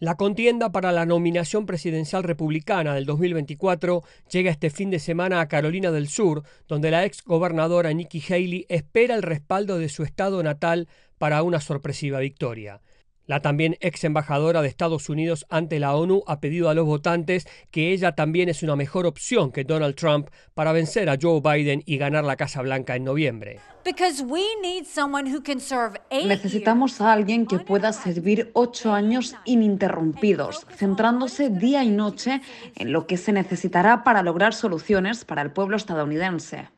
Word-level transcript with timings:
La 0.00 0.14
contienda 0.14 0.70
para 0.70 0.92
la 0.92 1.06
nominación 1.06 1.66
presidencial 1.66 2.22
republicana 2.22 2.94
del 2.94 3.04
2024 3.04 4.04
llega 4.30 4.52
este 4.52 4.70
fin 4.70 4.90
de 4.90 5.00
semana 5.00 5.40
a 5.40 5.48
Carolina 5.48 5.90
del 5.90 6.08
Sur, 6.08 6.44
donde 6.68 6.92
la 6.92 7.04
ex 7.04 7.24
gobernadora 7.24 7.92
Nikki 7.92 8.22
Haley 8.22 8.66
espera 8.68 9.16
el 9.16 9.22
respaldo 9.22 9.76
de 9.76 9.88
su 9.88 10.04
estado 10.04 10.40
natal 10.44 10.86
para 11.18 11.42
una 11.42 11.60
sorpresiva 11.60 12.20
victoria. 12.20 12.80
La 13.28 13.42
también 13.42 13.76
ex 13.80 14.04
embajadora 14.04 14.62
de 14.62 14.68
Estados 14.68 15.10
Unidos 15.10 15.44
ante 15.50 15.78
la 15.80 15.94
ONU 15.94 16.22
ha 16.26 16.40
pedido 16.40 16.70
a 16.70 16.74
los 16.74 16.86
votantes 16.86 17.46
que 17.70 17.92
ella 17.92 18.12
también 18.12 18.48
es 18.48 18.62
una 18.62 18.74
mejor 18.74 19.04
opción 19.04 19.52
que 19.52 19.64
Donald 19.64 19.96
Trump 19.96 20.30
para 20.54 20.72
vencer 20.72 21.10
a 21.10 21.18
Joe 21.20 21.42
Biden 21.42 21.82
y 21.84 21.98
ganar 21.98 22.24
la 22.24 22.36
Casa 22.36 22.62
Blanca 22.62 22.96
en 22.96 23.04
noviembre. 23.04 23.60
Necesitamos 26.24 27.00
a 27.02 27.12
alguien 27.12 27.44
que 27.44 27.58
pueda 27.58 27.92
servir 27.92 28.50
ocho 28.54 28.94
años 28.94 29.36
ininterrumpidos, 29.44 30.66
centrándose 30.74 31.50
día 31.50 31.84
y 31.84 31.90
noche 31.90 32.40
en 32.76 32.92
lo 32.92 33.06
que 33.06 33.18
se 33.18 33.32
necesitará 33.32 34.04
para 34.04 34.22
lograr 34.22 34.54
soluciones 34.54 35.26
para 35.26 35.42
el 35.42 35.52
pueblo 35.52 35.76
estadounidense. 35.76 36.70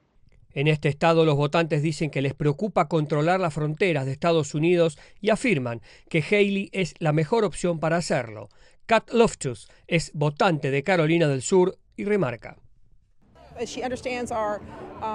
En 0.53 0.69
este 0.69 0.89
estado 0.89 1.25
los 1.25 1.37
votantes 1.37 1.83
dicen 1.83 2.11
que 2.11 2.23
les 2.23 2.35
preocupa 2.35 2.89
controlar 2.89 3.41
las 3.41 3.55
fronteras 3.55 4.07
de 4.07 4.13
Estados 4.13 4.55
Unidos 4.55 4.99
y 5.21 5.31
afirman 5.31 5.81
que 6.09 6.23
Haley 6.23 6.71
es 6.73 6.95
la 6.99 7.13
mejor 7.13 7.45
opción 7.45 7.79
para 7.79 7.97
hacerlo. 7.97 8.49
Kat 8.87 9.13
Loftus 9.13 9.69
es 9.87 10.11
votante 10.15 10.71
de 10.71 10.83
Carolina 10.83 11.29
del 11.29 11.43
Sur 11.43 11.79
y 11.97 12.05
remarca. 12.05 12.57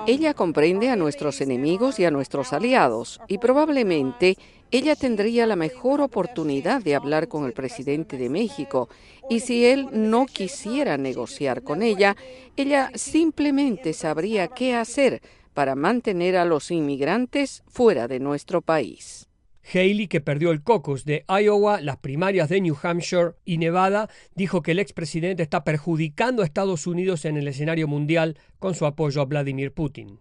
Ella 0.08 0.34
comprende 0.34 0.90
a 0.90 0.96
nuestros 0.96 1.42
enemigos 1.42 2.00
y 2.00 2.06
a 2.06 2.12
nuestros 2.12 2.54
aliados 2.54 3.20
y 3.28 3.38
probablemente 3.38 4.38
ella 4.72 4.96
tendría 4.96 5.46
la 5.46 5.56
mejor 5.56 6.02
oportunidad 6.02 6.82
de 6.82 6.96
hablar 6.96 7.28
con 7.28 7.46
el 7.46 7.54
presidente 7.54 8.18
de 8.18 8.30
México 8.30 8.90
y 9.30 9.40
si 9.42 9.66
él 9.66 9.88
no 9.92 10.26
quisiera 10.26 10.98
negociar 10.98 11.64
con 11.64 11.82
ella, 11.82 12.16
ella 12.58 12.92
simplemente 12.96 13.94
sabría 13.94 14.48
qué 14.48 14.76
hacer 14.76 15.22
para 15.54 15.76
mantener 15.76 16.36
a 16.36 16.46
los 16.46 16.72
inmigrantes 16.72 17.64
fuera 17.68 18.08
de 18.08 18.20
nuestro 18.20 18.62
país. 18.62 19.25
Haley, 19.74 20.08
que 20.08 20.22
perdió 20.22 20.52
el 20.52 20.64
caucus 20.64 21.06
de 21.06 21.26
Iowa, 21.28 21.82
las 21.82 21.98
primarias 21.98 22.50
de 22.50 22.62
New 22.62 22.76
Hampshire 22.82 23.32
y 23.46 23.58
Nevada, 23.58 24.10
dijo 24.36 24.62
que 24.62 24.72
el 24.72 24.80
expresidente 24.80 25.44
está 25.44 25.64
perjudicando 25.64 26.42
a 26.42 26.46
Estados 26.46 26.88
Unidos 26.88 27.26
en 27.26 27.38
el 27.38 27.48
escenario 27.48 27.88
mundial 27.88 28.38
con 28.60 28.76
su 28.76 28.86
apoyo 28.86 29.22
a 29.22 29.26
Vladimir 29.26 29.74
Putin. 29.74 30.20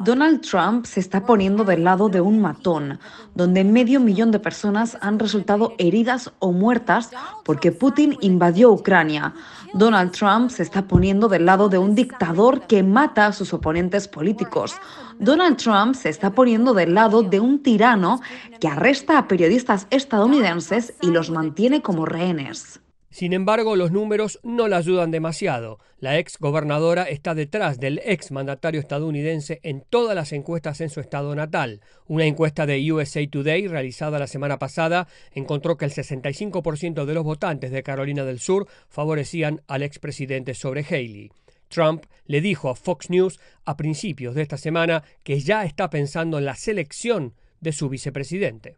Donald 0.00 0.40
Trump 0.42 0.86
se 0.86 1.00
está 1.00 1.26
poniendo 1.26 1.64
del 1.64 1.82
lado 1.82 2.08
de 2.08 2.20
un 2.20 2.40
matón, 2.40 3.00
donde 3.34 3.64
medio 3.64 3.98
millón 3.98 4.30
de 4.30 4.38
personas 4.38 4.96
han 5.00 5.18
resultado 5.18 5.74
heridas 5.78 6.32
o 6.38 6.52
muertas 6.52 7.10
porque 7.44 7.72
Putin 7.72 8.16
invadió 8.20 8.70
Ucrania. 8.70 9.34
Donald 9.74 10.12
Trump 10.12 10.50
se 10.50 10.62
está 10.62 10.86
poniendo 10.86 11.28
del 11.28 11.46
lado 11.46 11.68
de 11.68 11.78
un 11.78 11.96
dictador 11.96 12.66
que 12.68 12.84
mata 12.84 13.26
a 13.26 13.32
sus 13.32 13.52
oponentes 13.52 14.06
políticos. 14.06 14.76
Donald 15.18 15.56
Trump 15.56 15.96
se 15.96 16.10
está 16.10 16.30
poniendo 16.30 16.74
del 16.74 16.94
lado 16.94 17.22
de 17.22 17.40
un 17.40 17.60
tirano 17.60 18.20
que 18.60 18.68
arresta 18.68 19.18
a 19.18 19.26
periodistas 19.26 19.88
estadounidenses 19.90 20.94
y 21.02 21.08
los 21.08 21.30
mantiene 21.30 21.82
como 21.82 22.06
rehenes. 22.06 22.80
Sin 23.14 23.32
embargo, 23.32 23.76
los 23.76 23.92
números 23.92 24.40
no 24.42 24.66
la 24.66 24.78
ayudan 24.78 25.12
demasiado. 25.12 25.78
La 26.00 26.18
ex 26.18 26.36
gobernadora 26.36 27.04
está 27.04 27.36
detrás 27.36 27.78
del 27.78 28.00
ex 28.04 28.32
mandatario 28.32 28.80
estadounidense 28.80 29.60
en 29.62 29.84
todas 29.88 30.16
las 30.16 30.32
encuestas 30.32 30.80
en 30.80 30.90
su 30.90 30.98
estado 30.98 31.32
natal. 31.36 31.80
Una 32.08 32.24
encuesta 32.24 32.66
de 32.66 32.92
USA 32.92 33.24
Today 33.30 33.68
realizada 33.68 34.18
la 34.18 34.26
semana 34.26 34.58
pasada 34.58 35.06
encontró 35.30 35.76
que 35.76 35.84
el 35.84 35.92
65% 35.92 37.04
de 37.04 37.14
los 37.14 37.22
votantes 37.22 37.70
de 37.70 37.84
Carolina 37.84 38.24
del 38.24 38.40
Sur 38.40 38.66
favorecían 38.88 39.62
al 39.68 39.84
expresidente 39.84 40.54
sobre 40.54 40.84
Haley. 40.84 41.30
Trump 41.68 42.06
le 42.26 42.40
dijo 42.40 42.68
a 42.68 42.74
Fox 42.74 43.10
News 43.10 43.38
a 43.64 43.76
principios 43.76 44.34
de 44.34 44.42
esta 44.42 44.56
semana 44.56 45.04
que 45.22 45.38
ya 45.38 45.64
está 45.64 45.88
pensando 45.88 46.38
en 46.38 46.46
la 46.46 46.56
selección 46.56 47.34
de 47.60 47.70
su 47.70 47.88
vicepresidente. 47.88 48.74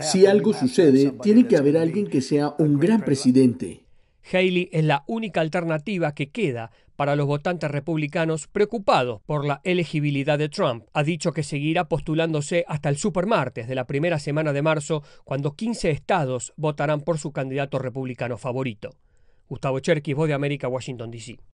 Si 0.00 0.26
algo 0.26 0.52
sucede, 0.54 1.12
tiene 1.22 1.46
que 1.46 1.56
haber 1.56 1.76
alguien 1.76 2.06
que 2.06 2.20
sea 2.20 2.54
un 2.58 2.78
gran 2.78 3.02
presidente. 3.02 3.84
Haley 4.32 4.68
es 4.72 4.84
la 4.84 5.04
única 5.06 5.40
alternativa 5.40 6.14
que 6.14 6.30
queda 6.30 6.70
para 6.96 7.16
los 7.16 7.26
votantes 7.26 7.70
republicanos 7.70 8.46
preocupados 8.46 9.22
por 9.22 9.46
la 9.46 9.62
elegibilidad 9.64 10.38
de 10.38 10.50
Trump. 10.50 10.84
Ha 10.92 11.02
dicho 11.02 11.32
que 11.32 11.42
seguirá 11.42 11.88
postulándose 11.88 12.64
hasta 12.68 12.90
el 12.90 12.98
supermartes 12.98 13.68
de 13.68 13.74
la 13.74 13.86
primera 13.86 14.18
semana 14.18 14.52
de 14.52 14.62
marzo, 14.62 15.02
cuando 15.24 15.54
15 15.54 15.90
estados 15.90 16.52
votarán 16.56 17.00
por 17.00 17.18
su 17.18 17.32
candidato 17.32 17.78
republicano 17.78 18.36
favorito. 18.36 18.90
Gustavo 19.48 19.80
Cherkis, 19.80 20.14
Voz 20.14 20.28
de 20.28 20.34
América, 20.34 20.68
Washington, 20.68 21.10
D.C. 21.10 21.40